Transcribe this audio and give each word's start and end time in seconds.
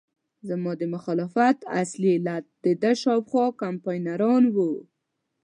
زما 0.47 0.71
د 0.81 0.83
مخالفت 0.93 1.57
اصلي 1.81 2.11
علت 2.17 2.45
دده 2.63 2.91
شاوخوا 3.01 3.45
کمپاینران 3.61 4.43
وو. 4.55 4.71